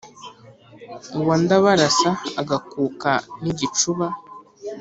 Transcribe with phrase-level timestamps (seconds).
[1.19, 2.11] uwa ndábarása
[2.41, 3.11] agakuka
[3.41, 4.07] n igicúba